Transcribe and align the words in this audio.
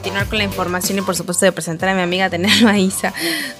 Continuar 0.00 0.28
con 0.28 0.38
la 0.38 0.44
información 0.44 0.96
y 0.96 1.02
por 1.02 1.14
supuesto 1.14 1.44
de 1.44 1.52
presentar 1.52 1.90
a 1.90 1.94
mi 1.94 2.00
amiga 2.00 2.30
Tenelo 2.30 2.74
Isa 2.74 3.12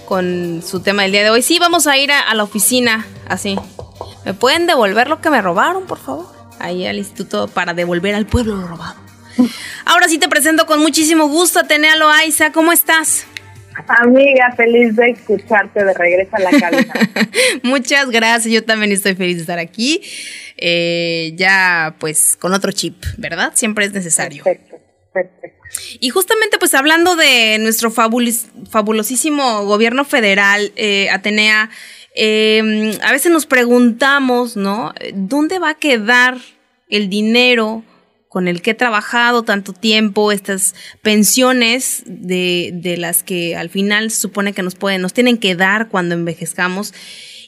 con 0.06 0.62
su 0.64 0.80
tema 0.80 1.02
del 1.02 1.12
día 1.12 1.22
de 1.22 1.28
hoy, 1.28 1.42
sí, 1.42 1.58
vamos 1.58 1.86
a 1.86 1.98
ir 1.98 2.10
a, 2.10 2.32
la 2.34 2.42
oficina, 2.42 3.04
así. 3.28 3.58
¿Me 4.24 4.32
pueden 4.32 4.66
devolver 4.66 5.06
lo 5.08 5.20
que 5.20 5.28
me 5.28 5.42
robaron, 5.42 5.84
por 5.86 5.98
favor? 5.98 6.24
Ahí 6.58 6.86
al 6.86 6.96
instituto 6.96 7.46
para 7.46 7.74
devolver 7.74 8.14
al 8.14 8.24
pueblo 8.24 8.56
lo 8.56 8.66
robado. 8.66 8.98
Ahora 9.84 10.08
sí 10.08 10.16
te 10.16 10.30
presento 10.30 10.64
con 10.64 10.80
muchísimo 10.80 11.28
gusto 11.28 11.60
a 11.60 11.64
Tenelo 11.64 12.08
Aiza, 12.08 12.52
¿cómo 12.52 12.72
estás? 12.72 13.26
Amiga, 13.86 14.54
feliz 14.56 14.96
de 14.96 15.10
escucharte 15.10 15.84
de 15.84 15.92
regreso 15.92 16.36
a 16.36 16.40
la 16.40 16.58
cabeza. 16.58 16.94
Muchas 17.62 18.08
gracias, 18.08 18.50
yo 18.50 18.64
también 18.64 18.92
estoy 18.92 19.14
feliz 19.14 19.36
de 19.36 19.42
estar 19.42 19.58
aquí. 19.58 20.00
Eh, 20.56 21.34
ya 21.36 21.96
pues 21.98 22.38
con 22.38 22.54
otro 22.54 22.72
chip, 22.72 23.04
¿verdad? 23.18 23.52
Siempre 23.54 23.84
es 23.84 23.92
necesario. 23.92 24.42
Perfecto, 24.42 24.78
perfecto. 25.12 25.59
Y 26.00 26.10
justamente 26.10 26.58
pues 26.58 26.74
hablando 26.74 27.16
de 27.16 27.58
nuestro 27.58 27.90
fabulosísimo 27.90 29.64
gobierno 29.64 30.04
federal, 30.04 30.72
eh, 30.76 31.08
Atenea, 31.10 31.70
em, 32.14 32.92
a 33.02 33.12
veces 33.12 33.30
nos 33.30 33.46
preguntamos, 33.46 34.56
¿no? 34.56 34.92
¿Dónde 35.14 35.58
va 35.58 35.70
a 35.70 35.74
quedar 35.74 36.38
el 36.88 37.08
dinero 37.08 37.84
con 38.28 38.46
el 38.46 38.62
que 38.62 38.72
he 38.72 38.74
trabajado 38.74 39.42
tanto 39.42 39.72
tiempo, 39.72 40.30
estas 40.30 40.74
pensiones 41.02 42.02
de, 42.06 42.70
de 42.74 42.96
las 42.96 43.24
que 43.24 43.56
al 43.56 43.70
final 43.70 44.10
se 44.10 44.20
supone 44.20 44.52
que 44.52 44.62
nos 44.62 44.76
pueden, 44.76 45.02
nos 45.02 45.12
tienen 45.12 45.38
que 45.38 45.56
dar 45.56 45.88
cuando 45.88 46.14
envejezcamos? 46.14 46.92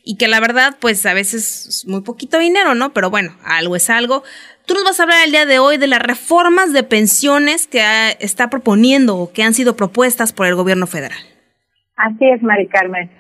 y 0.05 0.17
que 0.17 0.29
la 0.29 0.41
verdad, 0.41 0.77
pues 0.81 1.07
a 1.07 1.14
veces 1.14 1.67
es 1.69 1.86
muy 1.86 2.03
poquito 2.03 2.39
dinero, 2.39 2.75
¿no? 2.75 2.92
Pero 2.92 3.11
bueno, 3.11 3.36
algo 3.45 3.77
es 3.77 3.89
algo. 3.89 4.25
Tú 4.66 4.74
nos 4.74 4.84
vas 4.84 5.00
a 5.00 5.02
hablar 5.02 5.18
el 5.24 5.32
día 5.32 5.46
de 5.46 5.58
hoy 5.58 5.77
de 5.77 5.88
las 5.88 6.00
reformas 6.00 6.72
de 6.72 6.84
pensiones 6.84 7.66
que 7.66 7.80
está 8.20 8.48
proponiendo 8.48 9.16
o 9.16 9.32
que 9.32 9.42
han 9.42 9.55
sido 9.55 9.77
propuestas 9.77 10.32
por 10.32 10.46
el 10.46 10.55
gobierno 10.55 10.86
federal. 10.86 11.18
Así 11.96 12.28
es, 12.28 12.42
Mari 12.42 12.68
Carmen. 12.68 13.10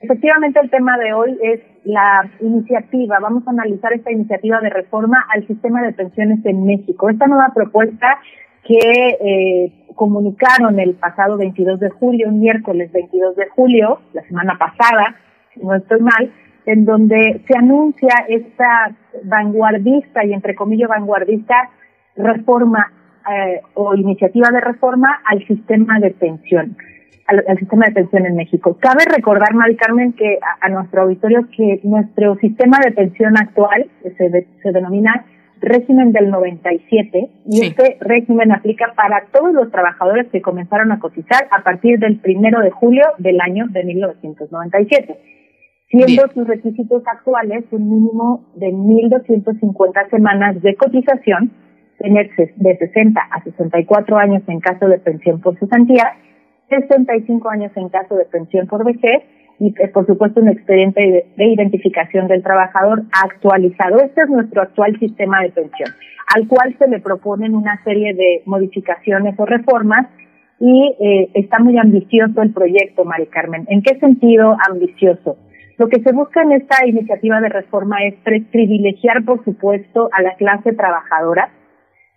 Efectivamente, 0.00 0.60
el 0.60 0.70
tema 0.70 0.96
de 0.98 1.12
hoy 1.12 1.38
es 1.42 1.60
la 1.84 2.30
iniciativa. 2.40 3.18
Vamos 3.20 3.46
a 3.46 3.50
analizar 3.50 3.92
esta 3.92 4.10
iniciativa 4.10 4.60
de 4.60 4.70
reforma 4.70 5.26
al 5.34 5.46
sistema 5.46 5.82
de 5.82 5.92
pensiones 5.92 6.44
en 6.44 6.64
México. 6.64 7.08
Esta 7.08 7.26
nueva 7.26 7.52
propuesta 7.54 8.18
que 8.64 8.78
eh, 8.78 9.72
comunicaron 9.94 10.78
el 10.80 10.94
pasado 10.94 11.36
22 11.38 11.78
de 11.80 11.90
julio, 11.90 12.30
miércoles 12.30 12.90
22 12.92 13.36
de 13.36 13.48
julio, 13.48 14.00
la 14.12 14.22
semana 14.22 14.58
pasada, 14.58 15.16
si 15.54 15.60
no 15.60 15.74
estoy 15.74 16.00
mal, 16.00 16.32
en 16.66 16.84
donde 16.84 17.42
se 17.46 17.56
anuncia 17.56 18.26
esta 18.28 18.92
vanguardista 19.24 20.24
y 20.24 20.32
entre 20.32 20.54
comillas 20.54 20.88
vanguardista 20.88 21.70
reforma 22.16 22.92
eh, 23.30 23.60
o 23.74 23.94
iniciativa 23.94 24.48
de 24.50 24.60
reforma 24.60 25.20
al 25.24 25.46
sistema 25.46 26.00
de 26.00 26.10
pensión, 26.10 26.76
al, 27.26 27.58
sistema 27.58 27.86
de 27.86 27.92
pensión 27.92 28.26
en 28.26 28.36
México. 28.36 28.76
Cabe 28.80 29.04
recordar, 29.04 29.54
Mari 29.54 29.76
Carmen, 29.76 30.12
que 30.12 30.38
a, 30.60 30.68
nuestro 30.68 31.02
auditorio 31.02 31.46
que 31.56 31.80
nuestro 31.84 32.36
sistema 32.36 32.78
de 32.84 32.92
pensión 32.92 33.36
actual 33.36 33.86
se, 34.02 34.46
se 34.62 34.72
denomina 34.72 35.24
régimen 35.60 36.12
del 36.12 36.30
97 36.30 37.30
y 37.46 37.62
este 37.62 37.96
régimen 38.00 38.52
aplica 38.52 38.92
para 38.94 39.24
todos 39.32 39.54
los 39.54 39.70
trabajadores 39.70 40.26
que 40.30 40.42
comenzaron 40.42 40.92
a 40.92 40.98
cotizar 40.98 41.48
a 41.50 41.62
partir 41.62 41.98
del 41.98 42.18
primero 42.18 42.60
de 42.60 42.70
julio 42.70 43.04
del 43.18 43.40
año 43.40 43.66
de 43.70 43.84
1997 43.84 45.35
siendo 45.88 46.22
sus 46.34 46.46
requisitos 46.46 47.02
actuales 47.06 47.64
un 47.70 47.88
mínimo 47.88 48.44
de 48.54 48.68
1.250 48.68 50.10
semanas 50.10 50.60
de 50.62 50.74
cotización, 50.74 51.52
tener 51.98 52.30
de 52.56 52.76
60 52.76 53.20
a 53.20 53.42
64 53.42 54.18
años 54.18 54.42
en 54.48 54.60
caso 54.60 54.86
de 54.88 54.98
pensión 54.98 55.40
por 55.40 55.58
cesantía, 55.58 56.16
65 56.68 57.48
años 57.48 57.72
en 57.76 57.88
caso 57.88 58.16
de 58.16 58.24
pensión 58.24 58.66
por 58.66 58.84
vejez 58.84 59.22
y, 59.58 59.68
eh, 59.68 59.88
por 59.88 60.06
supuesto, 60.06 60.40
un 60.40 60.48
expediente 60.48 61.26
de, 61.36 61.44
identificación 61.44 62.26
del 62.28 62.42
trabajador 62.42 63.04
actualizado. 63.24 63.98
Este 63.98 64.22
es 64.22 64.28
nuestro 64.28 64.62
actual 64.62 64.98
sistema 64.98 65.42
de 65.42 65.50
pensión, 65.50 65.90
al 66.34 66.46
cual 66.48 66.76
se 66.78 66.88
le 66.88 67.00
proponen 67.00 67.54
una 67.54 67.82
serie 67.84 68.12
de 68.14 68.42
modificaciones 68.44 69.34
o 69.38 69.46
reformas 69.46 70.08
y 70.58 70.94
eh, 71.00 71.30
está 71.34 71.58
muy 71.58 71.78
ambicioso 71.78 72.42
el 72.42 72.52
proyecto, 72.52 73.04
Mari 73.04 73.26
Carmen. 73.26 73.66
¿En 73.68 73.82
qué 73.82 73.98
sentido 73.98 74.56
ambicioso? 74.68 75.36
Lo 75.78 75.88
que 75.88 76.00
se 76.00 76.12
busca 76.12 76.42
en 76.42 76.52
esta 76.52 76.86
iniciativa 76.86 77.40
de 77.40 77.48
reforma 77.48 77.96
es 78.04 78.14
privilegiar, 78.50 79.24
por 79.24 79.44
supuesto, 79.44 80.08
a 80.12 80.22
la 80.22 80.34
clase 80.36 80.72
trabajadora, 80.72 81.50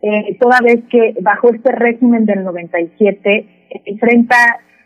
eh, 0.01 0.37
toda 0.39 0.59
vez 0.63 0.81
que 0.89 1.15
bajo 1.21 1.49
este 1.53 1.73
régimen 1.73 2.25
del 2.25 2.43
97 2.45 3.67
enfrenta 3.85 4.35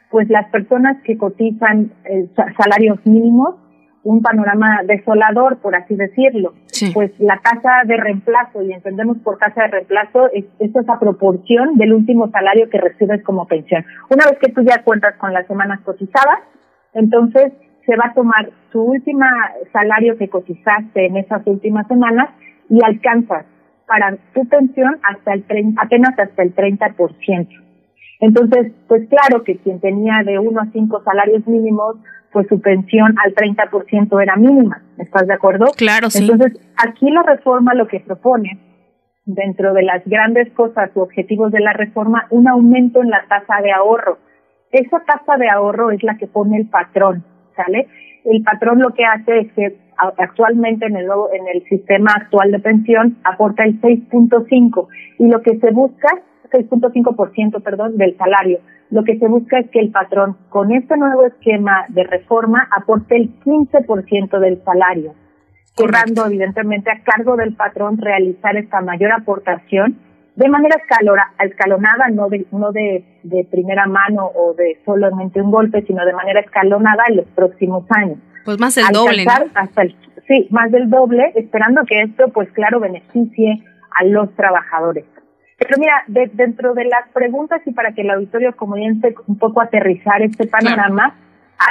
pues 0.09 0.28
las 0.29 0.50
personas 0.50 0.97
que 1.03 1.17
cotizan 1.17 1.91
eh, 2.06 2.28
salarios 2.57 3.00
mínimos 3.06 3.56
un 4.03 4.22
panorama 4.22 4.81
desolador, 4.85 5.59
por 5.59 5.75
así 5.75 5.95
decirlo. 5.95 6.53
Pues 6.94 7.12
la 7.19 7.39
tasa 7.41 7.83
de 7.85 7.95
reemplazo, 7.95 8.62
y 8.62 8.73
entendemos 8.73 9.17
por 9.19 9.38
tasa 9.38 9.62
de 9.63 9.67
reemplazo, 9.69 10.29
es, 10.33 10.45
es 10.59 10.75
esa 10.75 11.00
proporción 11.00 11.78
del 11.78 11.94
último 11.94 12.29
salario 12.29 12.69
que 12.69 12.81
recibes 12.81 13.23
como 13.23 13.47
pensión. 13.47 13.85
Una 14.09 14.25
vez 14.25 14.38
que 14.39 14.51
tú 14.51 14.62
ya 14.62 14.83
cuentas 14.83 15.16
con 15.17 15.31
las 15.31 15.47
semanas 15.47 15.79
cotizadas, 15.85 16.39
entonces 16.94 17.53
se 17.85 17.95
va 17.95 18.05
a 18.11 18.13
tomar 18.13 18.49
su 18.71 18.81
última 18.81 19.27
salario 19.71 20.17
que 20.17 20.29
cotizaste 20.29 21.05
en 21.05 21.17
esas 21.17 21.45
últimas 21.45 21.88
semanas 21.88 22.29
y 22.69 22.79
alcanzas 22.83 23.45
para 23.88 24.17
tu 24.33 24.47
pensión 24.47 24.99
hasta 25.03 25.33
el 25.33 25.45
apenas 25.77 26.17
hasta 26.17 26.44
el 26.44 26.55
30%. 26.55 27.47
Entonces, 28.19 28.71
pues 28.88 29.07
claro 29.09 29.44
que 29.44 29.57
quien 29.57 29.81
tenía 29.81 30.23
de 30.25 30.39
uno 30.39 30.61
a 30.61 30.71
cinco 30.71 31.03
salarios 31.03 31.45
mínimos, 31.45 31.97
pues 32.31 32.47
su 32.47 32.61
pensión 32.61 33.16
al 33.23 33.35
30% 33.35 34.21
era 34.21 34.35
mínima. 34.38 34.81
¿Estás 34.97 35.27
de 35.27 35.33
acuerdo? 35.33 35.65
Claro, 35.77 36.09
sí. 36.09 36.23
Entonces, 36.23 36.59
aquí 36.77 37.09
la 37.11 37.23
reforma 37.23 37.73
lo 37.73 37.88
que 37.88 38.00
propone, 38.00 38.59
dentro 39.25 39.73
de 39.73 39.83
las 39.83 40.03
grandes 40.05 40.51
cosas 40.53 40.89
u 40.95 41.01
objetivos 41.01 41.51
de 41.51 41.59
la 41.59 41.73
reforma, 41.73 42.27
un 42.29 42.47
aumento 42.47 43.01
en 43.01 43.09
la 43.09 43.25
tasa 43.27 43.61
de 43.61 43.71
ahorro. 43.71 44.17
Esa 44.71 45.01
tasa 45.01 45.38
de 45.38 45.50
ahorro 45.50 45.91
es 45.91 46.01
la 46.03 46.17
que 46.17 46.27
pone 46.27 46.57
el 46.57 46.67
patrón. 46.69 47.23
¿Sale? 47.55 47.87
El 48.25 48.43
patrón 48.43 48.79
lo 48.79 48.91
que 48.91 49.03
hace 49.05 49.39
es 49.39 49.53
que 49.53 49.77
actualmente 50.17 50.85
en 50.85 50.95
el 50.95 51.05
en 51.05 51.47
el 51.53 51.63
sistema 51.69 52.11
actual 52.15 52.51
de 52.51 52.59
pensión 52.59 53.17
aporta 53.23 53.63
el 53.63 53.79
6.5 53.81 54.87
y 55.19 55.27
lo 55.27 55.41
que 55.41 55.59
se 55.59 55.71
busca 55.71 56.21
6.5% 56.53 57.61
perdón 57.63 57.97
del 57.97 58.15
salario. 58.17 58.59
Lo 58.91 59.03
que 59.03 59.17
se 59.17 59.27
busca 59.27 59.59
es 59.59 59.69
que 59.71 59.79
el 59.79 59.91
patrón 59.91 60.37
con 60.49 60.71
este 60.71 60.95
nuevo 60.97 61.25
esquema 61.25 61.85
de 61.89 62.03
reforma 62.03 62.67
aporte 62.77 63.15
el 63.17 63.39
15% 63.39 64.39
del 64.39 64.63
salario, 64.63 65.15
quedando 65.75 66.27
evidentemente 66.27 66.91
a 66.91 67.01
cargo 67.01 67.35
del 67.35 67.55
patrón 67.55 67.97
realizar 67.97 68.55
esta 68.55 68.81
mayor 68.81 69.11
aportación 69.11 69.97
de 70.35 70.49
manera 70.49 70.77
escalonada, 71.39 72.09
no 72.11 72.27
de, 72.29 72.45
no 72.51 72.71
de, 72.71 73.03
de 73.23 73.47
primera 73.51 73.85
mano 73.85 74.31
o 74.35 74.53
de 74.53 74.80
solamente 74.85 75.41
un 75.41 75.51
golpe, 75.51 75.83
sino 75.83 76.06
de 76.06 76.13
manera 76.13 76.39
escalonada 76.39 77.03
en 77.09 77.18
los 77.18 77.27
próximos 77.27 77.85
años. 77.89 78.18
Pues 78.45 78.59
más 78.59 78.75
del 78.75 78.85
doble. 78.91 79.25
Hasta 79.53 79.83
el, 79.83 79.95
sí, 80.27 80.47
más 80.50 80.71
del 80.71 80.89
doble, 80.89 81.31
esperando 81.35 81.83
que 81.85 82.01
esto, 82.01 82.30
pues 82.30 82.51
claro, 82.51 82.80
beneficie 82.80 83.63
a 84.00 84.03
los 84.06 84.33
trabajadores. 84.35 85.06
Pero 85.57 85.77
mira, 85.80 86.03
dentro 86.07 86.74
de 86.74 86.85
las 86.85 87.07
preguntas 87.13 87.62
y 87.65 87.71
para 87.71 87.94
que 87.94 88.01
el 88.01 88.09
auditorio 88.09 88.56
comience 88.56 89.15
un 89.27 89.38
poco 89.38 89.62
a 89.62 89.65
aterrizar 89.65 90.21
este 90.21 90.47
panorama, 90.47 91.15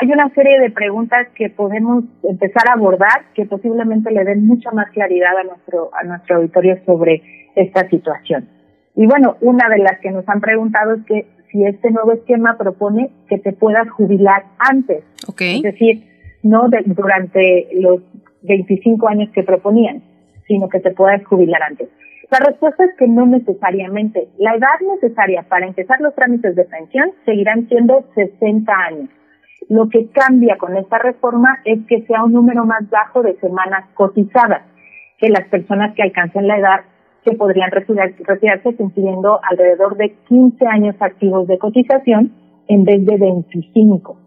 hay 0.00 0.11
una 0.11 0.31
serie 0.31 0.61
de 0.61 0.70
preguntas 0.70 1.29
que 1.35 1.50
podemos 1.50 2.05
empezar 2.23 2.69
a 2.69 2.75
abordar 2.75 3.25
que 3.35 3.44
posiblemente 3.44 4.11
le 4.11 4.25
den 4.25 4.47
mucha 4.47 4.70
más 4.70 4.88
claridad 4.93 5.37
a 5.37 5.43
nuestro, 5.43 5.91
a 5.93 6.05
nuestro 6.05 6.37
auditorio 6.37 6.79
sobre 6.87 7.42
esta 7.54 7.88
situación. 7.88 8.49
Y 8.94 9.06
bueno, 9.06 9.37
una 9.40 9.69
de 9.69 9.78
las 9.78 9.99
que 10.00 10.10
nos 10.10 10.28
han 10.28 10.40
preguntado 10.40 10.94
es 10.94 11.04
que 11.06 11.26
si 11.50 11.64
este 11.64 11.90
nuevo 11.90 12.12
esquema 12.12 12.56
propone 12.56 13.10
que 13.28 13.38
te 13.38 13.52
puedas 13.52 13.88
jubilar 13.90 14.44
antes. 14.58 15.04
Es 15.38 15.62
decir, 15.62 16.04
no 16.43 16.69
durante 16.87 17.69
los 17.75 18.00
25 18.43 19.08
años 19.08 19.31
que 19.32 19.43
proponían, 19.43 20.02
sino 20.46 20.69
que 20.69 20.81
te 20.81 20.90
puedas 20.90 21.25
jubilar 21.25 21.62
antes. 21.62 21.88
La 22.31 22.38
respuesta 22.38 22.84
es 22.84 22.94
que 22.99 23.06
no 23.06 23.26
necesariamente. 23.26 24.28
La 24.38 24.54
edad 24.54 24.81
necesaria 24.94 25.43
para 25.43 25.66
empezar 25.66 26.00
los 26.00 26.14
trámites 26.14 26.56
de 26.56 26.64
pensión 26.64 27.12
seguirán 27.26 27.69
siendo 27.69 28.06
60 28.14 28.72
años. 28.72 29.10
Lo 29.69 29.88
que 29.88 30.08
cambia 30.08 30.56
con 30.56 30.76
esta 30.76 30.99
reforma 30.99 31.60
es 31.64 31.81
que 31.87 32.02
sea 32.06 32.25
un 32.25 32.32
número 32.32 32.64
más 32.64 32.88
bajo 32.90 33.22
de 33.22 33.38
semanas 33.38 33.84
cotizadas 33.94 34.62
que 35.19 35.28
las 35.28 35.46
personas 35.49 35.94
que 35.94 36.02
alcancen 36.02 36.49
la 36.49 36.58
edad 36.58 36.81
que 37.25 37.33
podrían 37.33 37.71
retirarse 37.71 38.75
cumpliendo 38.77 39.41
alrededor 39.49 39.97
de 39.97 40.15
15 40.29 40.67
años 40.67 40.97
activos 41.01 41.47
de 41.47 41.59
cotización 41.59 42.33
en 42.69 42.85
vez 42.85 43.05
de 43.05 43.17
25. 43.17 44.19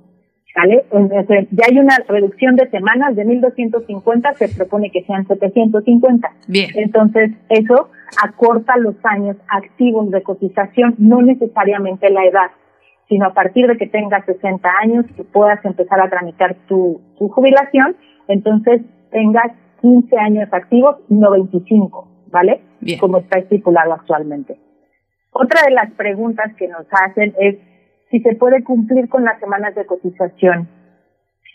¿Vale? 0.55 0.85
Entonces, 0.89 1.49
ya 1.51 1.65
hay 1.69 1.77
una 1.79 1.97
reducción 2.07 2.55
de 2.55 2.69
semanas 2.69 3.13
de 3.17 3.25
1.250, 3.25 4.35
se 4.35 4.55
propone 4.55 4.89
que 4.89 5.03
sean 5.03 5.27
750. 5.27 6.31
Bien. 6.47 6.69
Entonces, 6.75 7.31
eso 7.49 7.89
acorta 8.23 8.77
los 8.77 8.95
años 9.03 9.35
activos 9.49 10.11
de 10.11 10.23
cotización, 10.23 10.95
no 10.97 11.21
necesariamente 11.21 12.09
la 12.09 12.23
edad, 12.25 12.51
sino 13.09 13.25
a 13.25 13.33
partir 13.33 13.67
de 13.67 13.75
que 13.75 13.87
tengas 13.87 14.25
60 14.25 14.69
años, 14.81 15.05
que 15.17 15.25
puedas 15.25 15.63
empezar 15.65 15.99
a 15.99 16.09
tramitar 16.09 16.55
tu, 16.67 17.01
tu 17.17 17.27
jubilación, 17.27 17.97
entonces 18.29 18.81
tengas 19.11 19.51
15 19.81 20.17
años 20.17 20.49
activos, 20.51 20.95
no 21.09 21.31
25, 21.31 22.07
¿vale? 22.31 22.61
Como 22.99 23.17
está 23.17 23.39
estipulado 23.39 23.93
actualmente. 23.93 24.57
Otra 25.31 25.61
de 25.67 25.71
las 25.71 25.91
preguntas 25.91 26.53
que 26.55 26.67
nos 26.67 26.85
hacen 26.91 27.33
es 27.39 27.57
si 28.09 28.19
se 28.21 28.35
puede 28.35 28.63
cumplir 28.63 29.09
con 29.09 29.23
las 29.23 29.39
semanas 29.39 29.75
de 29.75 29.85
cotización 29.85 30.69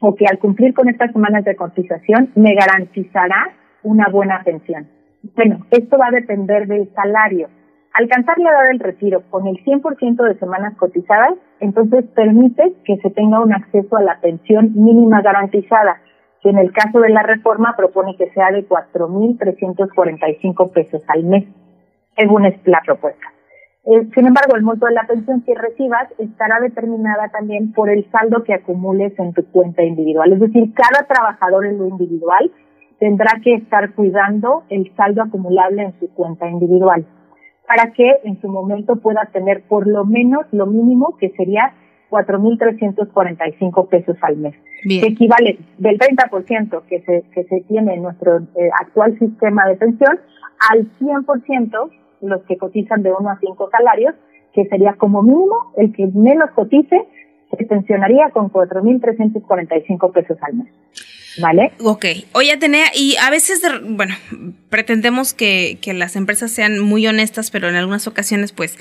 o 0.00 0.14
que 0.14 0.26
al 0.26 0.38
cumplir 0.38 0.74
con 0.74 0.88
estas 0.88 1.12
semanas 1.12 1.44
de 1.44 1.56
cotización 1.56 2.30
me 2.34 2.54
garantizará 2.54 3.54
una 3.82 4.08
buena 4.08 4.42
pensión. 4.44 4.88
Bueno, 5.36 5.66
esto 5.70 5.98
va 5.98 6.08
a 6.08 6.10
depender 6.10 6.66
del 6.66 6.92
salario. 6.94 7.48
Alcanzar 7.92 8.38
la 8.38 8.50
edad 8.50 8.68
del 8.68 8.80
retiro 8.80 9.22
con 9.30 9.46
el 9.46 9.56
100% 9.64 10.22
de 10.22 10.38
semanas 10.38 10.76
cotizadas, 10.76 11.34
entonces 11.58 12.04
permite 12.14 12.74
que 12.84 12.96
se 12.98 13.10
tenga 13.10 13.40
un 13.40 13.52
acceso 13.52 13.96
a 13.96 14.02
la 14.02 14.20
pensión 14.20 14.72
mínima 14.74 15.20
garantizada, 15.22 16.00
que 16.42 16.50
en 16.50 16.58
el 16.58 16.72
caso 16.72 17.00
de 17.00 17.10
la 17.10 17.22
reforma 17.22 17.74
propone 17.76 18.16
que 18.16 18.30
sea 18.30 18.50
de 18.50 18.66
4.345 18.66 20.72
pesos 20.72 21.02
al 21.08 21.24
mes, 21.24 21.44
según 22.16 22.46
es 22.46 22.58
la 22.64 22.80
propuesta. 22.84 23.26
Eh, 23.84 24.08
sin 24.14 24.26
embargo, 24.26 24.56
el 24.56 24.62
monto 24.62 24.86
de 24.86 24.94
la 24.94 25.06
pensión 25.06 25.42
que 25.42 25.54
recibas 25.54 26.08
estará 26.18 26.60
determinada 26.60 27.28
también 27.28 27.72
por 27.72 27.88
el 27.88 28.10
saldo 28.10 28.44
que 28.44 28.54
acumules 28.54 29.18
en 29.18 29.32
tu 29.32 29.44
cuenta 29.50 29.82
individual. 29.82 30.32
Es 30.32 30.40
decir, 30.40 30.72
cada 30.74 31.06
trabajador 31.06 31.66
en 31.66 31.78
lo 31.78 31.86
individual 31.86 32.50
tendrá 32.98 33.40
que 33.42 33.54
estar 33.54 33.94
cuidando 33.94 34.64
el 34.68 34.94
saldo 34.94 35.22
acumulable 35.22 35.82
en 35.82 35.98
su 35.98 36.12
cuenta 36.12 36.48
individual 36.48 37.06
para 37.66 37.92
que 37.92 38.18
en 38.24 38.38
su 38.40 38.48
momento 38.48 38.96
pueda 38.96 39.30
tener 39.32 39.62
por 39.62 39.86
lo 39.86 40.04
menos 40.04 40.44
lo 40.50 40.66
mínimo 40.66 41.16
que 41.18 41.30
sería 41.30 41.72
4.345 42.10 43.88
pesos 43.88 44.16
al 44.22 44.36
mes, 44.36 44.54
Bien. 44.84 45.02
que 45.02 45.08
equivale 45.08 45.58
del 45.78 45.98
30% 45.98 46.82
que 46.88 47.00
se, 47.02 47.24
que 47.32 47.44
se 47.44 47.60
tiene 47.68 47.94
en 47.94 48.02
nuestro 48.02 48.38
eh, 48.38 48.70
actual 48.80 49.18
sistema 49.18 49.66
de 49.68 49.76
pensión 49.76 50.20
al 50.70 50.86
100% 50.98 51.90
los 52.22 52.42
que 52.42 52.56
cotizan 52.56 53.02
de 53.02 53.12
1 53.12 53.30
a 53.30 53.38
5 53.38 53.70
salarios, 53.70 54.14
que 54.52 54.66
sería 54.66 54.94
como 54.94 55.22
mínimo 55.22 55.72
el 55.76 55.92
que 55.94 56.06
menos 56.08 56.50
cotice, 56.50 57.00
se 57.56 57.64
pensionaría 57.64 58.30
con 58.30 58.50
4.345 58.50 60.12
pesos 60.12 60.36
al 60.42 60.54
mes. 60.54 60.68
¿Vale? 61.40 61.72
Ok. 61.84 62.04
Oye, 62.34 62.52
Atenea, 62.52 62.86
y 62.94 63.16
a 63.16 63.30
veces, 63.30 63.62
bueno, 63.84 64.14
pretendemos 64.68 65.32
que, 65.32 65.78
que 65.80 65.94
las 65.94 66.16
empresas 66.16 66.50
sean 66.50 66.80
muy 66.80 67.06
honestas, 67.06 67.52
pero 67.52 67.68
en 67.68 67.76
algunas 67.76 68.08
ocasiones, 68.08 68.52
pues, 68.52 68.76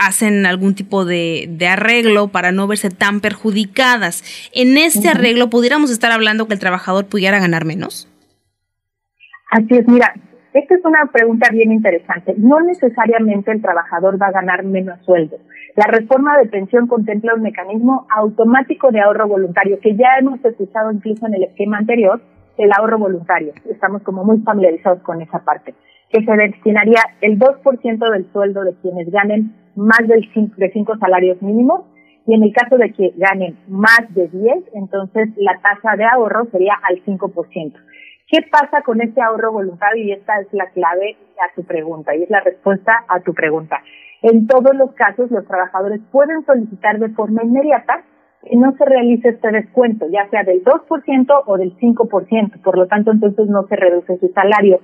hacen 0.00 0.46
algún 0.46 0.74
tipo 0.74 1.04
de, 1.04 1.46
de 1.48 1.68
arreglo 1.68 2.28
para 2.28 2.52
no 2.52 2.66
verse 2.66 2.90
tan 2.90 3.20
perjudicadas. 3.20 4.24
En 4.54 4.78
este 4.78 5.08
arreglo, 5.08 5.50
¿pudiéramos 5.50 5.90
estar 5.90 6.10
hablando 6.10 6.48
que 6.48 6.54
el 6.54 6.60
trabajador 6.60 7.06
pudiera 7.06 7.38
ganar 7.38 7.64
menos? 7.64 8.08
Así 9.50 9.74
es, 9.76 9.86
mira, 9.86 10.14
esta 10.52 10.74
es 10.74 10.84
una 10.84 11.06
pregunta 11.12 11.48
bien 11.52 11.70
interesante. 11.70 12.34
No 12.38 12.60
necesariamente 12.60 13.52
el 13.52 13.62
trabajador 13.62 14.20
va 14.20 14.28
a 14.28 14.32
ganar 14.32 14.64
menos 14.64 14.98
sueldo. 15.04 15.36
La 15.76 15.86
reforma 15.86 16.36
de 16.38 16.46
pensión 16.46 16.88
contempla 16.88 17.34
un 17.34 17.42
mecanismo 17.42 18.06
automático 18.10 18.90
de 18.90 19.00
ahorro 19.00 19.28
voluntario 19.28 19.78
que 19.80 19.94
ya 19.96 20.18
hemos 20.18 20.44
escuchado 20.44 20.90
incluso 20.90 21.26
en 21.26 21.34
el 21.34 21.44
esquema 21.44 21.78
anterior, 21.78 22.20
el 22.58 22.70
ahorro 22.72 22.98
voluntario. 22.98 23.52
Estamos 23.70 24.02
como 24.02 24.24
muy 24.24 24.40
familiarizados 24.40 25.02
con 25.02 25.22
esa 25.22 25.38
parte, 25.40 25.74
que 26.10 26.24
se 26.24 26.32
destinaría 26.36 27.00
el 27.20 27.38
2% 27.38 28.10
del 28.10 28.30
sueldo 28.32 28.62
de 28.62 28.74
quienes 28.82 29.10
ganen 29.10 29.54
más 29.76 30.00
del 30.06 30.28
cin- 30.32 30.54
de 30.56 30.70
cinco 30.72 30.96
salarios 30.98 31.40
mínimos 31.42 31.82
y 32.26 32.34
en 32.34 32.42
el 32.42 32.52
caso 32.52 32.76
de 32.76 32.92
que 32.92 33.12
ganen 33.16 33.56
más 33.68 34.00
de 34.10 34.28
10, 34.28 34.64
entonces 34.74 35.28
la 35.36 35.58
tasa 35.62 35.96
de 35.96 36.04
ahorro 36.04 36.46
sería 36.52 36.74
al 36.88 37.02
5%. 37.04 37.78
¿Qué 38.28 38.38
pasa 38.50 38.82
con 38.82 39.00
ese 39.00 39.20
ahorro 39.20 39.52
voluntario? 39.52 40.04
Y 40.04 40.12
esta 40.12 40.38
es 40.40 40.46
la 40.52 40.66
clave 40.70 41.16
a 41.40 41.54
tu 41.54 41.64
pregunta 41.64 42.14
y 42.14 42.22
es 42.24 42.30
la 42.30 42.40
respuesta 42.40 42.92
a 43.08 43.20
tu 43.20 43.32
pregunta. 43.34 43.80
En 44.22 44.46
todos 44.46 44.74
los 44.76 44.92
casos, 44.92 45.30
los 45.30 45.46
trabajadores 45.46 46.00
pueden 46.12 46.44
solicitar 46.44 46.98
de 46.98 47.08
forma 47.10 47.42
inmediata 47.42 48.04
que 48.44 48.54
no 48.56 48.72
se 48.76 48.84
realice 48.84 49.30
este 49.30 49.50
descuento, 49.50 50.06
ya 50.10 50.28
sea 50.30 50.44
del 50.44 50.62
2% 50.62 51.42
o 51.46 51.56
del 51.56 51.76
5%. 51.78 52.62
Por 52.62 52.78
lo 52.78 52.86
tanto, 52.86 53.10
entonces 53.10 53.48
no 53.48 53.66
se 53.66 53.76
reduce 53.76 54.18
su 54.18 54.28
salario. 54.28 54.80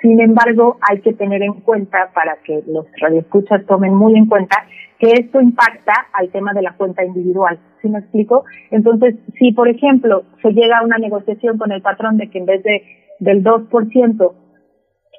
Sin 0.00 0.20
embargo, 0.20 0.78
hay 0.88 1.00
que 1.00 1.12
tener 1.12 1.42
en 1.42 1.54
cuenta, 1.60 2.10
para 2.14 2.36
que 2.44 2.62
los 2.66 2.86
radioescuchas 3.00 3.66
tomen 3.66 3.94
muy 3.94 4.16
en 4.16 4.26
cuenta, 4.26 4.56
que 4.98 5.12
esto 5.12 5.40
impacta 5.40 5.92
al 6.12 6.30
tema 6.30 6.52
de 6.54 6.62
la 6.62 6.72
cuenta 6.72 7.04
individual. 7.04 7.58
¿Sí 7.82 7.88
me 7.88 7.98
explico? 7.98 8.44
Entonces, 8.70 9.14
si 9.38 9.52
por 9.52 9.68
ejemplo 9.68 10.24
se 10.42 10.52
llega 10.52 10.78
a 10.78 10.84
una 10.84 10.98
negociación 10.98 11.58
con 11.58 11.72
el 11.72 11.82
patrón 11.82 12.16
de 12.16 12.30
que 12.30 12.38
en 12.38 12.46
vez 12.46 12.62
de 12.62 12.82
del 13.18 13.44
2% 13.44 14.32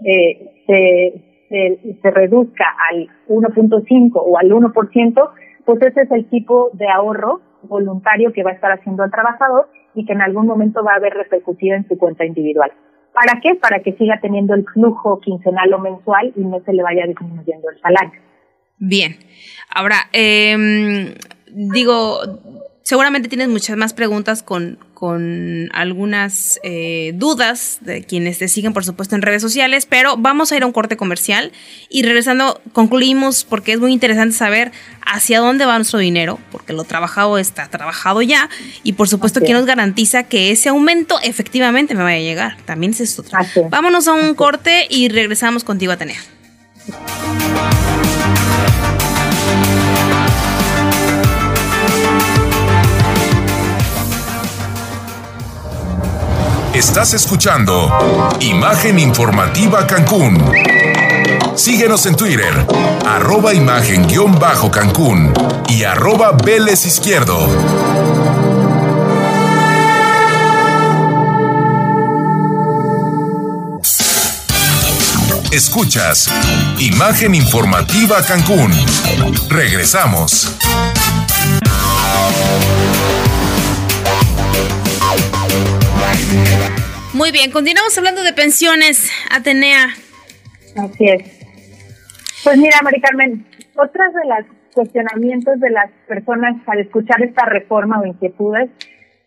eh, 0.04 0.64
se, 0.66 1.14
se, 1.50 2.00
se 2.02 2.12
reduzca 2.12 2.66
al 2.92 3.08
1.5 3.28 4.12
o 4.14 4.38
al 4.38 4.50
1%, 4.50 5.30
pues 5.66 5.82
ese 5.84 6.02
es 6.02 6.12
el 6.12 6.26
tipo 6.30 6.72
de 6.74 6.88
ahorro 6.88 7.42
voluntario 7.64 8.34
que 8.34 8.44
va 8.44 8.52
a 8.52 8.54
estar 8.54 8.72
haciendo 8.72 9.04
el 9.04 9.12
trabajador 9.12 9.68
y 9.94 10.06
que 10.06 10.14
en 10.14 10.22
algún 10.22 10.48
momento 10.48 10.84
va 10.84 10.94
a 10.94 10.96
haber 10.96 11.14
repercutido 11.14 11.76
en 11.76 11.88
su 11.88 11.98
cuenta 11.98 12.26
individual. 12.26 12.72
¿Para 13.14 13.40
qué? 13.42 13.56
Para 13.56 13.82
que 13.82 13.94
siga 13.94 14.20
teniendo 14.22 14.54
el 14.54 14.66
flujo 14.66 15.20
quincenal 15.20 15.74
o 15.74 15.80
mensual 15.80 16.32
y 16.36 16.42
no 16.42 16.62
se 16.64 16.74
le 16.74 16.84
vaya 16.84 17.06
disminuyendo 17.06 17.70
el 17.70 17.80
salario. 17.82 18.20
Bien. 18.78 19.18
Ahora, 19.70 20.10
em, 20.14 21.14
digo, 21.48 22.20
seguramente 22.84 23.30
tienes 23.30 23.48
muchas 23.48 23.78
más 23.78 23.94
preguntas 23.94 24.44
con, 24.44 24.78
con 24.94 25.70
algunas 25.74 26.60
eh, 26.64 27.14
dudas 27.16 27.80
de 27.82 28.04
quienes 28.04 28.40
te 28.40 28.48
siguen, 28.48 28.74
por 28.74 28.86
supuesto, 28.86 29.16
en 29.16 29.22
redes 29.22 29.42
sociales, 29.42 29.86
pero 29.86 30.18
vamos 30.18 30.52
a 30.52 30.58
ir 30.58 30.64
a 30.64 30.66
un 30.66 30.72
corte 30.72 30.98
comercial 30.98 31.52
y 31.90 32.04
regresando 32.04 32.62
concluimos 32.74 33.44
porque 33.44 33.74
es 33.74 33.80
muy 33.80 33.94
interesante 33.94 34.36
saber 34.36 34.72
hacia 35.06 35.40
dónde 35.40 35.66
va 35.66 35.76
nuestro 35.78 36.00
dinero, 36.00 36.40
porque 36.52 36.74
lo 36.74 36.84
trabajado 36.84 37.38
está 37.38 37.68
trabajado 37.70 38.22
ya 38.22 38.50
y 38.84 38.94
por 38.94 39.08
supuesto 39.08 39.40
Así 39.40 39.46
quién 39.46 39.58
nos 39.58 39.66
garantiza 39.66 40.24
que 40.24 40.52
ese 40.52 40.70
aumento 40.70 41.20
efectivamente 41.24 41.96
me 41.96 42.04
vaya 42.04 42.18
a 42.18 42.22
llegar. 42.22 42.58
También 42.66 42.92
es 42.92 43.02
esto. 43.02 43.24
Vámonos 43.70 44.08
a 44.08 44.14
un 44.14 44.30
es. 44.32 44.36
corte 44.36 44.88
y 44.90 45.10
regresamos 45.10 45.64
contigo, 45.64 45.94
Atenea. 45.94 46.20
Estás 56.82 57.14
escuchando 57.14 58.36
Imagen 58.40 58.98
Informativa 58.98 59.86
Cancún. 59.86 60.44
Síguenos 61.56 62.08
en 62.08 62.16
Twitter, 62.16 62.66
arroba 63.08 63.54
imagen-cancún 63.54 65.32
y 65.70 65.84
arroba 65.84 66.32
Vélez 66.32 66.88
Izquierdo. 66.88 67.48
Escuchas 75.52 76.30
Imagen 76.80 77.36
Informativa 77.36 78.24
Cancún. 78.24 78.74
Regresamos. 79.50 80.58
Muy 87.14 87.32
bien, 87.32 87.52
continuamos 87.52 87.98
hablando 87.98 88.24
de 88.24 88.34
pensiones, 88.34 89.12
Atenea. 89.30 89.88
Así 90.78 91.08
es. 91.08 91.24
Pues 92.44 92.58
mira, 92.58 92.78
Mari 92.82 93.02
Carmen, 93.02 93.46
otras 93.76 94.14
de 94.14 94.22
los 94.28 94.46
cuestionamientos 94.74 95.60
de 95.60 95.70
las 95.70 95.92
personas 96.08 96.56
al 96.68 96.80
escuchar 96.80 97.22
esta 97.22 97.46
reforma 97.46 98.00
o 98.00 98.06
inquietudes 98.06 98.70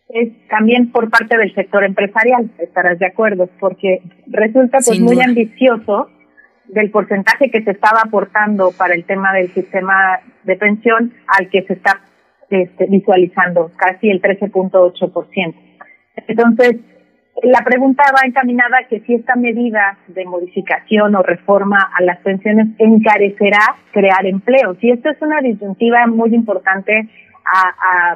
es 0.09 0.47
también 0.47 0.91
por 0.91 1.09
parte 1.09 1.37
del 1.37 1.53
sector 1.53 1.83
empresarial, 1.83 2.51
estarás 2.59 2.99
de 2.99 3.07
acuerdo, 3.07 3.49
porque 3.59 4.01
resulta 4.27 4.79
pues 4.85 4.99
muy 4.99 5.21
ambicioso 5.21 6.09
del 6.67 6.91
porcentaje 6.91 7.49
que 7.49 7.63
se 7.63 7.71
estaba 7.71 8.01
aportando 8.05 8.71
para 8.71 8.95
el 8.95 9.05
tema 9.05 9.33
del 9.33 9.53
sistema 9.53 10.19
de 10.43 10.55
pensión 10.55 11.13
al 11.27 11.49
que 11.49 11.63
se 11.63 11.73
está 11.73 12.01
este, 12.49 12.87
visualizando, 12.87 13.71
casi 13.77 14.09
el 14.09 14.21
13.8%. 14.21 15.74
Entonces, 16.27 16.77
la 17.43 17.63
pregunta 17.63 18.03
va 18.13 18.25
encaminada 18.25 18.79
a 18.79 18.87
que 18.87 19.01
si 19.01 19.13
esta 19.13 19.35
medida 19.35 19.97
de 20.07 20.25
modificación 20.25 21.15
o 21.15 21.21
reforma 21.21 21.77
a 21.93 22.01
las 22.03 22.19
pensiones 22.19 22.67
encarecerá 22.77 23.75
crear 23.91 24.25
empleos. 24.25 24.77
Y 24.81 24.91
esto 24.91 25.09
es 25.09 25.21
una 25.21 25.41
disyuntiva 25.41 26.07
muy 26.07 26.33
importante 26.33 27.09
a, 27.45 28.15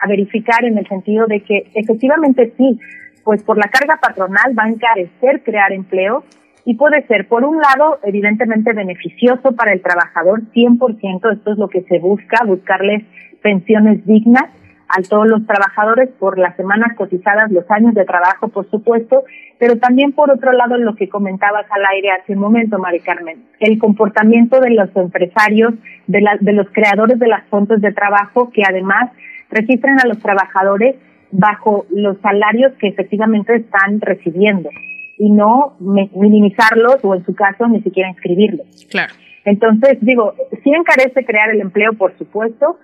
a, 0.00 0.06
verificar 0.06 0.64
en 0.64 0.76
el 0.78 0.86
sentido 0.88 1.26
de 1.26 1.40
que 1.44 1.70
efectivamente 1.74 2.52
sí, 2.56 2.78
pues 3.24 3.42
por 3.44 3.56
la 3.56 3.70
carga 3.70 3.98
patronal 4.02 4.52
va 4.58 4.64
a 4.64 4.68
encarecer 4.68 5.44
crear 5.44 5.72
empleos 5.72 6.24
y 6.64 6.74
puede 6.74 7.06
ser, 7.06 7.28
por 7.28 7.44
un 7.44 7.58
lado, 7.60 8.00
evidentemente 8.02 8.72
beneficioso 8.72 9.52
para 9.52 9.72
el 9.72 9.80
trabajador, 9.80 10.42
100%, 10.52 11.32
esto 11.32 11.52
es 11.52 11.58
lo 11.58 11.68
que 11.68 11.82
se 11.82 12.00
busca, 12.00 12.44
buscarles 12.44 13.04
pensiones 13.42 14.04
dignas 14.06 14.50
a 14.94 15.00
todos 15.08 15.26
los 15.26 15.46
trabajadores 15.46 16.10
por 16.18 16.38
las 16.38 16.54
semanas 16.56 16.94
cotizadas, 16.96 17.50
los 17.50 17.64
años 17.70 17.94
de 17.94 18.04
trabajo, 18.04 18.48
por 18.48 18.68
supuesto, 18.70 19.24
pero 19.58 19.78
también 19.78 20.12
por 20.12 20.30
otro 20.30 20.52
lado 20.52 20.76
lo 20.76 20.94
que 20.96 21.08
comentabas 21.08 21.64
al 21.70 21.82
aire 21.94 22.10
hace 22.10 22.34
un 22.34 22.40
momento, 22.40 22.78
Mari 22.78 23.00
Carmen, 23.00 23.42
el 23.60 23.78
comportamiento 23.78 24.60
de 24.60 24.70
los 24.70 24.94
empresarios, 24.94 25.74
de, 26.06 26.20
la, 26.20 26.36
de 26.38 26.52
los 26.52 26.68
creadores 26.72 27.18
de 27.18 27.26
las 27.26 27.44
fuentes 27.48 27.80
de 27.80 27.92
trabajo 27.92 28.50
que 28.50 28.62
además 28.68 29.10
registran 29.50 29.98
a 29.98 30.06
los 30.06 30.18
trabajadores 30.18 30.96
bajo 31.30 31.86
los 31.90 32.18
salarios 32.20 32.72
que 32.78 32.88
efectivamente 32.88 33.56
están 33.56 34.00
recibiendo 34.00 34.68
y 35.16 35.30
no 35.30 35.76
minimizarlos 35.80 36.98
o 37.02 37.14
en 37.14 37.24
su 37.24 37.34
caso 37.34 37.66
ni 37.66 37.80
siquiera 37.80 38.10
inscribirlos. 38.10 38.86
Claro. 38.90 39.14
Entonces, 39.44 39.98
digo, 40.00 40.34
sí 40.62 40.70
encarece 40.70 41.24
crear 41.24 41.50
el 41.50 41.60
empleo, 41.60 41.94
por 41.94 42.16
supuesto, 42.18 42.78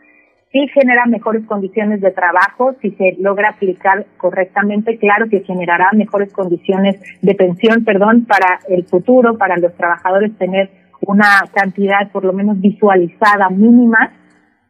sí 0.52 0.66
genera 0.68 1.06
mejores 1.06 1.44
condiciones 1.46 2.00
de 2.00 2.10
trabajo, 2.10 2.74
si 2.80 2.90
se 2.92 3.16
logra 3.18 3.50
aplicar 3.50 4.06
correctamente, 4.16 4.98
claro 4.98 5.28
que 5.28 5.40
generará 5.40 5.90
mejores 5.92 6.32
condiciones 6.32 6.96
de 7.22 7.34
pensión, 7.34 7.84
perdón, 7.84 8.26
para 8.26 8.60
el 8.68 8.84
futuro, 8.84 9.36
para 9.36 9.56
los 9.58 9.74
trabajadores 9.74 10.36
tener 10.38 10.70
una 11.00 11.44
cantidad 11.52 12.10
por 12.10 12.24
lo 12.24 12.32
menos 12.32 12.60
visualizada 12.60 13.50
mínima, 13.50 14.12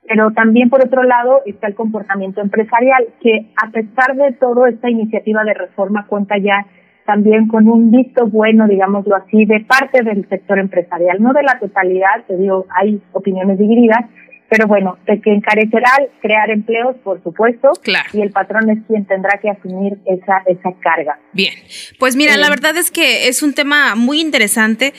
pero 0.06 0.30
también 0.32 0.70
por 0.70 0.84
otro 0.84 1.02
lado 1.02 1.42
está 1.46 1.68
el 1.68 1.74
comportamiento 1.74 2.40
empresarial, 2.40 3.06
que 3.20 3.50
a 3.62 3.70
pesar 3.70 4.16
de 4.16 4.32
todo 4.32 4.66
esta 4.66 4.90
iniciativa 4.90 5.44
de 5.44 5.54
reforma 5.54 6.06
cuenta 6.06 6.36
ya 6.38 6.66
también 7.06 7.48
con 7.48 7.68
un 7.68 7.90
visto 7.90 8.26
bueno, 8.26 8.66
digámoslo 8.66 9.16
así, 9.16 9.46
de 9.46 9.60
parte 9.60 10.02
del 10.02 10.28
sector 10.28 10.58
empresarial, 10.58 11.22
no 11.22 11.32
de 11.32 11.42
la 11.42 11.58
totalidad, 11.58 12.24
te 12.26 12.36
digo, 12.36 12.66
hay 12.68 13.00
opiniones 13.12 13.58
divididas, 13.58 14.04
pero 14.48 14.66
bueno, 14.66 14.98
de 15.06 15.20
que 15.20 15.32
encarecerá 15.32 15.90
crear 16.20 16.50
empleos, 16.50 16.96
por 17.04 17.22
supuesto, 17.22 17.72
claro. 17.82 18.08
y 18.12 18.22
el 18.22 18.30
patrón 18.30 18.70
es 18.70 18.78
quien 18.86 19.04
tendrá 19.06 19.38
que 19.40 19.50
asumir 19.50 19.98
esa, 20.06 20.42
esa 20.46 20.72
carga. 20.80 21.18
Bien, 21.32 21.52
pues 21.98 22.16
mira, 22.16 22.36
la 22.36 22.48
verdad 22.48 22.76
es 22.76 22.90
que 22.90 23.28
es 23.28 23.42
un 23.42 23.54
tema 23.54 23.94
muy 23.94 24.20
interesante 24.20 24.94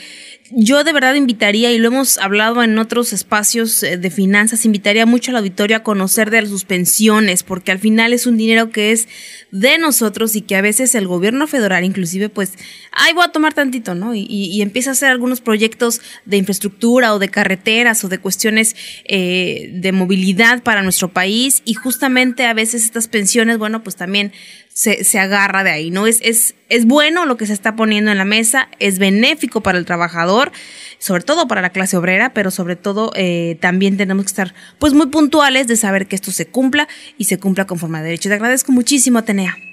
yo 0.52 0.84
de 0.84 0.94
verdad 0.94 1.14
invitaría, 1.14 1.72
y 1.72 1.78
lo 1.78 1.90
hemos 1.90 2.18
hablado 2.18 2.64
en 2.64 2.78
otros 2.80 3.14
espacios 3.14 3.84
eh, 3.84 3.98
de 3.98 4.10
finanzas, 4.10 4.66
invitaría 4.66 5.06
mucho 5.06 5.32
al 5.32 5.38
auditorio 5.38 5.78
a 5.78 5.84
conocer 5.84 6.32
de 6.32 6.46
sus 6.48 6.66
pensiones, 6.66 7.44
porque 7.44 7.72
al 7.72 7.80
final 7.80 8.14
es 8.14 8.26
un 8.26 8.38
dinero 8.38 8.72
que 8.72 8.92
es 8.92 9.08
de 9.52 9.78
nosotros 9.78 10.36
y 10.36 10.42
que 10.42 10.56
a 10.56 10.62
veces 10.62 10.96
el 10.96 11.08
gobierno 11.08 11.46
federal 11.48 11.84
inclusive 11.84 12.30
pues, 12.30 12.54
ay, 12.92 13.14
voy 13.14 13.26
a 13.26 13.32
tomar 13.32 13.54
tantito, 13.54 13.94
¿no? 13.94 14.16
Y, 14.16 14.26
y, 14.30 14.62
empieza 14.62 14.92
a 14.92 14.94
hacer 14.94 15.10
algunos 15.10 15.42
proyectos 15.42 16.02
de 16.26 16.38
infraestructura 16.38 17.14
o 17.14 17.20
de 17.20 17.30
carreteras 17.30 18.04
o 18.04 18.10
de 18.10 18.18
cuestiones 18.18 18.76
eh, 19.06 19.39
de 19.72 19.92
movilidad 19.92 20.64
para 20.64 20.82
nuestro 20.82 21.10
país 21.10 21.62
y 21.66 21.74
justamente 21.74 22.46
a 22.46 22.54
veces 22.54 22.84
estas 22.84 23.08
pensiones, 23.08 23.58
bueno, 23.58 23.84
pues 23.84 23.96
también 23.96 24.32
se, 24.74 25.04
se 25.04 25.20
agarra 25.20 25.64
de 25.64 25.72
ahí, 25.72 25.92
¿no? 25.92 26.08
Es, 26.08 26.20
es, 26.22 26.56
es 26.70 26.86
bueno 26.86 27.26
lo 27.26 27.38
que 27.38 27.46
se 27.46 27.54
está 27.54 27.76
poniendo 27.76 28.12
en 28.12 28.18
la 28.18 28.26
mesa, 28.26 28.70
es 28.80 28.98
benéfico 28.98 29.62
para 29.62 29.78
el 29.78 29.86
trabajador, 29.86 30.52
sobre 31.00 31.24
todo 31.24 31.48
para 31.48 31.62
la 31.62 31.72
clase 31.72 31.98
obrera, 31.98 32.34
pero 32.34 32.52
sobre 32.52 32.76
todo 32.76 33.12
eh, 33.16 33.58
también 33.60 33.98
tenemos 33.98 34.26
que 34.26 34.30
estar 34.30 34.54
pues 34.80 34.94
muy 34.94 35.08
puntuales 35.08 35.68
de 35.68 35.76
saber 35.76 36.08
que 36.08 36.16
esto 36.16 36.32
se 36.32 36.48
cumpla 36.48 36.88
y 37.18 37.26
se 37.26 37.40
cumpla 37.40 37.66
conforme 37.66 37.98
a 37.98 38.04
derecho. 38.04 38.30
Te 38.30 38.36
agradezco 38.36 38.72
muchísimo, 38.72 39.20
Atenea. 39.20 39.69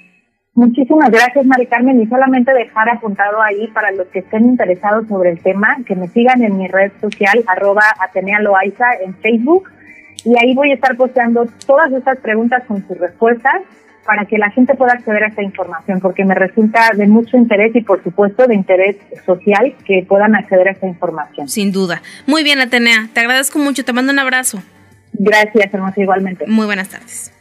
Muchísimas 0.57 1.11
gracias, 1.11 1.45
Mari 1.45 1.67
Carmen. 1.67 2.01
Y 2.01 2.07
solamente 2.07 2.51
dejar 2.51 2.89
apuntado 2.89 3.39
ahí 3.43 3.67
para 3.67 3.91
los 3.91 4.07
que 4.07 4.19
estén 4.19 4.45
interesados 4.45 5.07
sobre 5.07 5.29
el 5.29 5.39
tema, 5.39 5.77
que 5.85 5.95
me 5.95 6.07
sigan 6.07 6.41
en 6.41 6.57
mi 6.57 6.67
red 6.67 6.91
social, 6.99 7.43
arroba 7.45 7.83
Atenea 7.99 8.39
Loaiza 8.39 8.85
en 9.05 9.13
Facebook. 9.17 9.69
Y 10.25 10.33
ahí 10.41 10.55
voy 10.55 10.71
a 10.71 10.73
estar 10.73 10.97
posteando 10.97 11.45
todas 11.67 11.93
estas 11.93 12.17
preguntas 12.21 12.63
con 12.67 12.83
sus 12.87 12.97
respuestas 12.97 13.61
para 14.03 14.25
que 14.25 14.39
la 14.39 14.49
gente 14.49 14.73
pueda 14.73 14.93
acceder 14.93 15.25
a 15.25 15.27
esta 15.27 15.43
información, 15.43 15.99
porque 15.99 16.25
me 16.25 16.33
resulta 16.33 16.89
de 16.95 17.05
mucho 17.05 17.37
interés 17.37 17.75
y 17.75 17.81
por 17.81 18.03
supuesto 18.03 18.47
de 18.47 18.55
interés 18.55 18.95
social 19.27 19.75
que 19.85 20.07
puedan 20.09 20.33
acceder 20.33 20.69
a 20.69 20.71
esta 20.71 20.87
información. 20.87 21.47
Sin 21.47 21.71
duda. 21.71 22.01
Muy 22.25 22.43
bien, 22.43 22.59
Atenea, 22.61 23.09
te 23.13 23.19
agradezco 23.19 23.59
mucho, 23.59 23.85
te 23.85 23.93
mando 23.93 24.11
un 24.11 24.17
abrazo. 24.17 24.63
Gracias, 25.13 25.71
hermosa, 25.71 26.01
igualmente. 26.01 26.47
Muy 26.47 26.65
buenas 26.65 26.89
tardes. 26.89 27.31